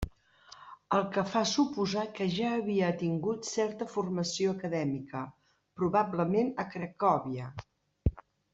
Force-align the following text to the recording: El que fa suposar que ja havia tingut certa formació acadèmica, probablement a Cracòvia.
El 0.99 1.03
que 1.17 1.23
fa 1.33 1.41
suposar 1.49 2.05
que 2.19 2.25
ja 2.37 2.53
havia 2.61 2.89
tingut 3.03 3.49
certa 3.51 3.89
formació 3.97 4.55
acadèmica, 4.57 5.23
probablement 5.83 6.51
a 6.65 6.67
Cracòvia. 6.75 7.53